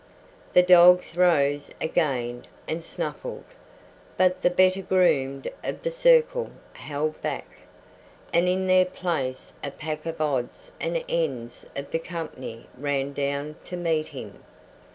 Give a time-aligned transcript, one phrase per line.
[0.53, 3.43] The dogs rose again and snuffled,
[4.17, 7.45] but the better groomed of the circle held back,
[8.33, 13.57] and in their place a pack of odds and ends of the company ran down
[13.65, 14.43] to meet him.